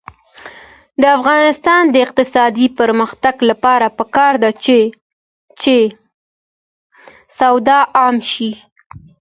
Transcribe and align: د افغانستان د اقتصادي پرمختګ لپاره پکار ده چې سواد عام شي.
د 1.01 1.03
افغانستان 1.17 1.83
د 1.89 1.95
اقتصادي 2.05 2.67
پرمختګ 2.79 3.35
لپاره 3.49 3.87
پکار 3.97 4.33
ده 4.43 4.49
چې 4.63 5.75
سواد 7.37 7.67
عام 7.99 8.15
شي. 8.31 8.51